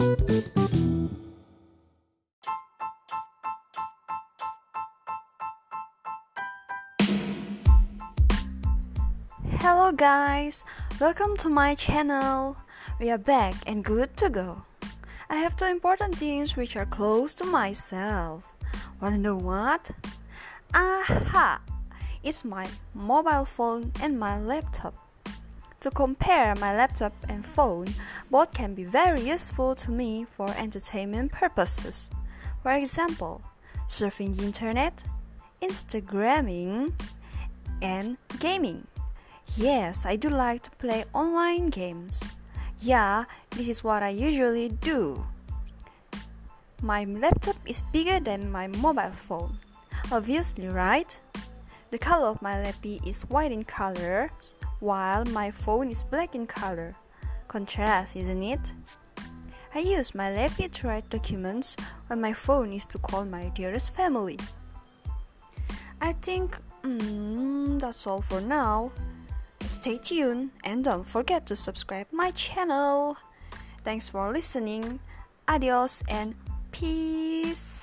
Hello 0.00 0.08
guys, 9.92 10.64
welcome 10.98 11.36
to 11.36 11.50
my 11.50 11.74
channel. 11.74 12.56
We 12.98 13.10
are 13.10 13.18
back 13.18 13.54
and 13.66 13.84
good 13.84 14.16
to 14.16 14.30
go. 14.30 14.62
I 15.28 15.36
have 15.36 15.54
two 15.54 15.66
important 15.66 16.16
things 16.16 16.56
which 16.56 16.76
are 16.76 16.86
close 16.86 17.34
to 17.34 17.44
myself. 17.44 18.56
Wanna 19.02 19.18
know 19.18 19.36
what? 19.36 19.90
Aha! 20.72 21.60
It's 22.22 22.42
my 22.42 22.70
mobile 22.94 23.44
phone 23.44 23.92
and 24.00 24.18
my 24.18 24.40
laptop. 24.40 25.09
To 25.80 25.90
compare 25.90 26.54
my 26.56 26.76
laptop 26.76 27.14
and 27.28 27.44
phone, 27.44 27.88
both 28.30 28.52
can 28.52 28.74
be 28.74 28.84
very 28.84 29.22
useful 29.22 29.74
to 29.76 29.90
me 29.90 30.26
for 30.30 30.50
entertainment 30.58 31.32
purposes. 31.32 32.10
For 32.62 32.72
example, 32.72 33.40
surfing 33.86 34.36
the 34.36 34.44
internet, 34.44 35.02
Instagramming, 35.62 36.92
and 37.80 38.18
gaming. 38.38 38.86
Yes, 39.56 40.04
I 40.04 40.16
do 40.16 40.28
like 40.28 40.64
to 40.64 40.70
play 40.72 41.04
online 41.14 41.68
games. 41.68 42.30
Yeah, 42.80 43.24
this 43.50 43.68
is 43.68 43.82
what 43.82 44.02
I 44.02 44.10
usually 44.10 44.68
do. 44.68 45.24
My 46.82 47.04
laptop 47.04 47.56
is 47.64 47.82
bigger 47.90 48.20
than 48.20 48.52
my 48.52 48.66
mobile 48.66 49.12
phone. 49.12 49.58
Obviously, 50.12 50.68
right? 50.68 51.18
The 51.90 51.98
color 51.98 52.28
of 52.28 52.40
my 52.40 52.62
laptop 52.62 53.04
is 53.04 53.22
white 53.22 53.50
in 53.50 53.64
color, 53.64 54.30
while 54.78 55.24
my 55.24 55.50
phone 55.50 55.90
is 55.90 56.04
black 56.04 56.36
in 56.36 56.46
color. 56.46 56.94
Contrast, 57.48 58.14
isn't 58.14 58.42
it? 58.42 58.72
I 59.74 59.80
use 59.80 60.14
my 60.14 60.30
laptop 60.30 60.70
to 60.70 60.86
write 60.86 61.10
documents, 61.10 61.76
while 62.06 62.18
my 62.18 62.32
phone 62.32 62.72
is 62.72 62.86
to 62.86 62.98
call 62.98 63.24
my 63.24 63.48
dearest 63.56 63.94
family. 63.94 64.38
I 66.00 66.12
think 66.12 66.56
mm, 66.84 67.80
that's 67.80 68.06
all 68.06 68.22
for 68.22 68.40
now. 68.40 68.92
Stay 69.66 69.98
tuned 69.98 70.50
and 70.64 70.84
don't 70.84 71.04
forget 71.04 71.44
to 71.46 71.56
subscribe 71.56 72.06
my 72.12 72.30
channel. 72.32 73.16
Thanks 73.82 74.08
for 74.08 74.32
listening. 74.32 75.00
Adios 75.48 76.04
and 76.08 76.34
peace. 76.70 77.79